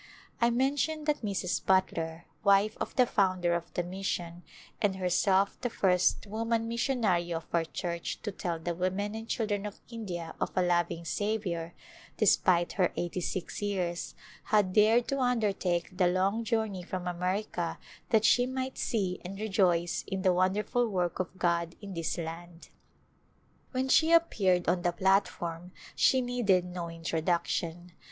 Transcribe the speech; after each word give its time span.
I 0.41 0.49
mentioned 0.49 1.05
that 1.05 1.21
Mrs. 1.21 1.63
Butler, 1.63 2.25
wife 2.43 2.75
of 2.81 2.95
the 2.95 3.05
founder 3.05 3.53
of 3.53 3.71
the 3.75 3.83
mission, 3.83 4.41
and 4.81 4.95
herself 4.95 5.61
the 5.61 5.69
first 5.69 6.25
woman 6.25 6.67
missionary 6.67 7.31
of 7.31 7.45
our 7.53 7.65
Church 7.65 8.19
to 8.23 8.31
tell 8.31 8.57
the 8.57 8.73
women 8.73 9.13
and 9.13 9.29
chil 9.29 9.45
dren 9.45 9.67
of 9.67 9.79
India 9.91 10.33
of 10.41 10.49
a 10.57 10.63
loving 10.63 11.05
Saviour, 11.05 11.75
despite 12.17 12.71
her 12.73 12.91
eighty 12.97 13.21
six 13.21 13.61
years, 13.61 14.15
had 14.45 14.73
dared 14.73 15.07
to 15.09 15.19
undertake 15.19 15.95
the 15.95 16.07
long 16.07 16.43
journey 16.43 16.81
from 16.81 17.05
America 17.07 17.77
that 18.09 18.25
she 18.25 18.47
might 18.47 18.79
see 18.79 19.21
and 19.23 19.39
rejoice 19.39 20.03
in 20.07 20.23
the 20.23 20.33
wonderful 20.33 20.87
work 20.89 21.19
of 21.19 21.37
God 21.37 21.75
in 21.79 21.93
this 21.93 22.17
land. 22.17 22.69
When 23.69 23.87
she 23.87 24.11
appeared 24.11 24.67
on 24.67 24.81
the 24.81 24.93
platform 24.93 25.73
she 25.95 26.21
needed 26.21 26.65
no 26.65 26.89
introduction. 26.89 27.91